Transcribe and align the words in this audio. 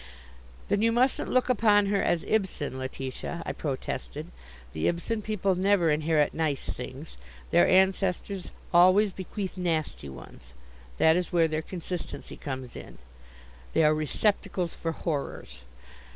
"Then 0.67 0.81
you 0.81 0.91
mustn't 0.91 1.29
look 1.29 1.47
upon 1.47 1.85
her 1.85 2.01
as 2.01 2.25
Ibsen, 2.27 2.79
Letitia," 2.79 3.43
I 3.45 3.51
protested. 3.53 4.31
"The 4.73 4.87
Ibsen 4.87 5.21
people 5.21 5.53
never 5.53 5.91
inherit 5.91 6.33
nice 6.33 6.67
things. 6.71 7.17
Their 7.51 7.67
ancestors 7.67 8.49
always 8.73 9.11
bequeath 9.13 9.59
nasty 9.59 10.09
ones. 10.09 10.53
That 10.97 11.15
is 11.15 11.31
where 11.31 11.47
their 11.47 11.61
consistency 11.61 12.35
comes 12.35 12.75
in. 12.75 12.97
They 13.73 13.83
are 13.83 13.93
receptacles 13.93 14.73
for 14.73 14.91
horrors. 14.91 15.61